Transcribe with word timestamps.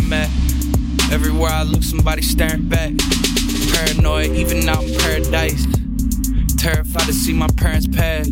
I'm 0.00 0.12
at. 0.12 0.30
Everywhere 1.12 1.50
I 1.50 1.62
look, 1.62 1.82
somebody 1.82 2.22
staring 2.22 2.68
back. 2.68 2.92
Paranoid, 3.72 4.30
even 4.36 4.68
out 4.68 4.82
in 4.82 4.98
paradise. 4.98 5.66
Terrified 6.56 7.06
to 7.06 7.12
see 7.12 7.32
my 7.32 7.48
parents 7.56 7.86
pass. 7.86 8.28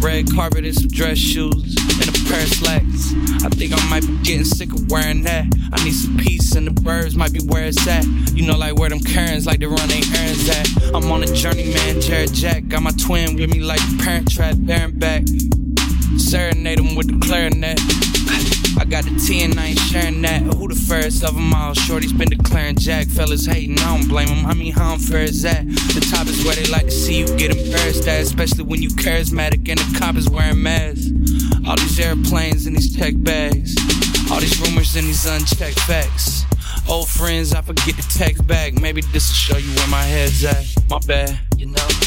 Red 0.00 0.32
carpet 0.32 0.64
and 0.64 0.74
some 0.74 0.88
dress 0.88 1.18
shoes 1.18 1.76
and 2.00 2.08
a 2.08 2.28
pair 2.28 2.42
of 2.42 2.48
slacks. 2.48 3.12
I 3.44 3.48
think 3.48 3.72
I 3.72 3.88
might 3.90 4.06
be 4.06 4.16
getting 4.22 4.44
sick 4.44 4.72
of 4.72 4.90
wearing 4.90 5.24
that. 5.24 5.46
I 5.72 5.84
need 5.84 5.92
some 5.92 6.16
peace 6.16 6.54
and 6.54 6.66
the 6.66 6.80
birds 6.80 7.16
might 7.16 7.32
be 7.32 7.40
where 7.40 7.64
it's 7.64 7.86
at. 7.86 8.06
You 8.34 8.46
know, 8.46 8.56
like 8.56 8.76
where 8.78 8.88
them 8.88 9.00
Karens 9.00 9.46
like 9.46 9.60
to 9.60 9.68
run 9.68 9.88
their 9.88 10.02
errands 10.14 10.48
at. 10.48 10.94
I'm 10.94 11.10
on 11.10 11.22
a 11.22 11.26
journey, 11.26 11.72
man, 11.74 12.00
Jarrett 12.00 12.32
Jack. 12.32 12.68
Got 12.68 12.82
my 12.82 12.92
twin 12.92 13.36
with 13.36 13.50
me 13.50 13.60
like 13.60 13.80
parent 13.98 14.30
trap, 14.30 14.54
bearing 14.58 14.98
back. 14.98 15.24
Serenade 16.16 16.78
them 16.78 16.94
with 16.94 17.08
the 17.08 17.26
clarinet. 17.26 17.78
Got 18.88 19.04
the 19.04 19.14
T 19.20 19.42
and 19.42 19.60
I 19.60 19.66
ain't 19.66 19.78
sharing 19.78 20.22
that. 20.22 20.40
Who 20.40 20.66
the 20.66 20.74
first 20.74 21.22
of 21.22 21.34
them 21.34 21.52
all? 21.52 21.74
Shorty's 21.74 22.12
been 22.12 22.30
declaring 22.30 22.76
Jack. 22.76 23.06
Fellas 23.06 23.44
hating, 23.44 23.78
I 23.80 23.98
don't 23.98 24.08
blame 24.08 24.28
them. 24.28 24.46
I 24.46 24.54
mean, 24.54 24.72
how 24.72 24.94
unfair 24.94 25.24
is 25.24 25.42
that? 25.42 25.66
The 25.66 26.08
top 26.10 26.26
is 26.26 26.42
where 26.42 26.56
they 26.56 26.64
like 26.72 26.86
to 26.86 26.90
see 26.90 27.18
you 27.18 27.26
get 27.36 27.54
embarrassed 27.54 28.08
at, 28.08 28.22
especially 28.22 28.64
when 28.64 28.80
you 28.80 28.88
charismatic 28.88 29.68
and 29.68 29.78
the 29.78 29.98
cop 29.98 30.16
is 30.16 30.30
wearing 30.30 30.62
masks. 30.62 31.10
All 31.66 31.76
these 31.76 32.00
airplanes 32.00 32.66
and 32.66 32.76
these 32.76 32.96
tech 32.96 33.12
bags. 33.18 33.76
All 34.30 34.40
these 34.40 34.58
rumors 34.60 34.96
and 34.96 35.06
these 35.06 35.26
unchecked 35.26 35.80
facts. 35.80 36.46
Old 36.88 37.08
friends, 37.08 37.52
I 37.52 37.60
forget 37.60 37.94
to 37.94 38.18
text 38.18 38.46
back. 38.46 38.72
Maybe 38.80 39.02
this'll 39.02 39.34
show 39.34 39.58
you 39.58 39.70
where 39.76 39.88
my 39.88 40.02
head's 40.02 40.42
at. 40.44 40.64
My 40.88 40.98
bad, 41.06 41.38
you 41.58 41.66
know. 41.66 41.97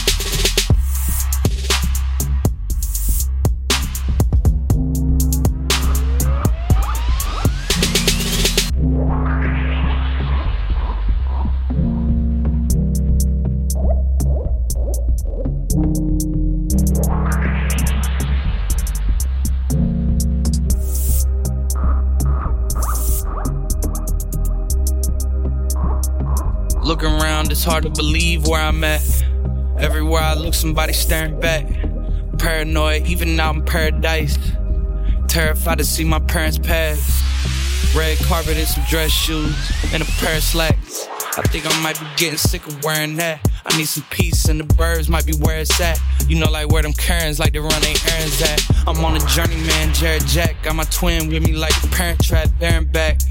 Looking 26.92 27.22
around, 27.22 27.54
it's 27.54 27.64
hard 27.64 27.84
to 27.84 27.90
believe 27.90 28.48
where 28.48 28.60
I'm 28.60 28.84
at. 28.84 29.02
Everywhere 29.80 30.24
I 30.24 30.34
look, 30.34 30.54
somebody 30.54 30.92
staring 30.92 31.40
back. 31.40 31.66
Paranoid, 32.38 33.08
even 33.08 33.40
out 33.40 33.56
in 33.56 33.64
paradise. 33.64 34.38
Terrified 35.30 35.78
to 35.78 35.86
see 35.86 36.04
my 36.04 36.20
parents 36.20 36.58
pass. 36.58 37.24
Red 37.96 38.18
carpet 38.18 38.58
and 38.58 38.68
some 38.68 38.84
dress 38.90 39.10
shoes 39.10 39.56
and 39.94 40.04
a 40.04 40.06
pair 40.20 40.36
of 40.36 40.44
slacks. 40.44 41.08
I 41.38 41.44
think 41.44 41.66
I 41.66 41.82
might 41.82 41.98
be 41.98 42.06
getting 42.18 42.38
sick 42.38 42.68
of 42.68 42.84
wearing 42.84 43.16
that. 43.16 43.40
I 43.66 43.78
need 43.78 43.88
some 43.88 44.04
peace 44.10 44.50
and 44.50 44.60
the 44.60 44.66
birds 44.76 45.08
might 45.08 45.26
be 45.26 45.34
where 45.38 45.62
it's 45.62 45.80
at. 45.80 45.98
You 46.28 46.40
know, 46.40 46.52
like 46.52 46.70
where 46.74 46.84
them 46.84 46.92
Karens 46.92 47.40
like 47.40 47.54
to 47.54 47.62
run 47.62 47.82
their 47.82 47.96
errands 48.10 48.42
at. 48.42 48.70
I'm 48.86 49.02
on 49.06 49.16
a 49.16 49.26
journey, 49.28 49.56
man, 49.56 49.94
Jarrett 49.94 50.26
Jack. 50.26 50.62
Got 50.64 50.76
my 50.76 50.84
twin 50.84 51.30
with 51.30 51.42
me 51.42 51.54
like 51.54 51.82
the 51.82 51.88
parent 51.88 52.22
trap, 52.22 52.50
bearing 52.60 52.92
back. 52.92 53.22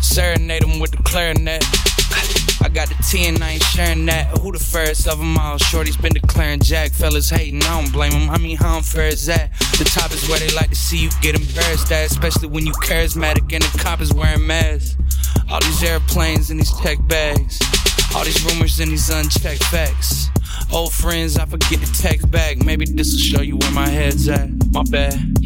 Serenade 0.00 0.62
them 0.62 0.80
with 0.80 0.90
the 0.90 1.02
clarinet. 1.04 1.64
Got 2.82 2.96
the 2.96 3.02
T 3.04 3.26
and 3.26 3.40
I 3.44 3.52
ain't 3.52 3.62
sharing 3.62 4.06
that. 4.06 4.36
Who 4.38 4.50
the 4.50 4.58
first 4.58 5.06
of 5.06 5.16
them 5.16 5.38
all? 5.38 5.56
Shorty's 5.56 5.96
been 5.96 6.14
declaring 6.14 6.58
Jack. 6.58 6.90
Fellas 6.90 7.30
hating, 7.30 7.62
I 7.62 7.80
don't 7.80 7.92
blame 7.92 8.10
them. 8.10 8.28
I 8.28 8.38
mean, 8.38 8.56
how 8.56 8.78
unfair 8.78 9.06
is 9.06 9.24
that? 9.26 9.52
The 9.78 9.84
top 9.84 10.10
is 10.10 10.28
where 10.28 10.40
they 10.40 10.48
like 10.48 10.70
to 10.70 10.74
see 10.74 10.98
you 10.98 11.10
get 11.20 11.36
embarrassed 11.36 11.92
at, 11.92 12.10
especially 12.10 12.48
when 12.48 12.66
you 12.66 12.72
charismatic 12.72 13.52
and 13.52 13.62
the 13.62 13.78
cop 13.78 14.00
is 14.00 14.12
wearing 14.12 14.44
masks. 14.44 14.96
All 15.48 15.60
these 15.60 15.80
airplanes 15.84 16.50
and 16.50 16.58
these 16.58 16.76
tech 16.80 16.98
bags. 17.06 17.60
All 18.16 18.24
these 18.24 18.44
rumors 18.46 18.80
and 18.80 18.90
these 18.90 19.08
unchecked 19.10 19.62
facts. 19.62 20.30
Old 20.72 20.92
friends, 20.92 21.38
I 21.38 21.46
forget 21.46 21.78
to 21.78 22.02
text 22.02 22.32
back. 22.32 22.64
Maybe 22.64 22.84
this'll 22.84 23.20
show 23.20 23.42
you 23.42 23.58
where 23.58 23.70
my 23.70 23.88
head's 23.88 24.28
at. 24.28 24.50
My 24.72 24.82
bad. 24.90 25.41